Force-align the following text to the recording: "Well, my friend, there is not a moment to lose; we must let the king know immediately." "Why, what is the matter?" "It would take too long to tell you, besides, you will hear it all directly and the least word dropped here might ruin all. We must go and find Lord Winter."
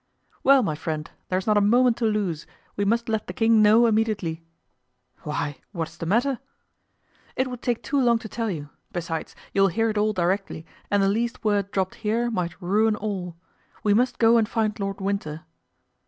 "Well, 0.41 0.63
my 0.63 0.73
friend, 0.73 1.11
there 1.29 1.37
is 1.37 1.45
not 1.45 1.57
a 1.57 1.61
moment 1.61 1.95
to 1.97 2.05
lose; 2.07 2.47
we 2.75 2.83
must 2.85 3.07
let 3.07 3.27
the 3.27 3.33
king 3.37 3.61
know 3.61 3.85
immediately." 3.85 4.43
"Why, 5.21 5.57
what 5.73 5.89
is 5.89 5.97
the 5.99 6.07
matter?" 6.07 6.39
"It 7.35 7.47
would 7.49 7.61
take 7.61 7.83
too 7.83 8.01
long 8.01 8.17
to 8.17 8.27
tell 8.27 8.49
you, 8.49 8.69
besides, 8.91 9.35
you 9.53 9.61
will 9.61 9.67
hear 9.67 9.91
it 9.91 9.99
all 9.99 10.11
directly 10.13 10.65
and 10.89 11.03
the 11.03 11.07
least 11.07 11.43
word 11.45 11.69
dropped 11.69 11.93
here 12.01 12.31
might 12.31 12.59
ruin 12.59 12.95
all. 12.95 13.35
We 13.83 13.93
must 13.93 14.17
go 14.17 14.37
and 14.39 14.49
find 14.49 14.79
Lord 14.79 14.99
Winter." 15.01 15.43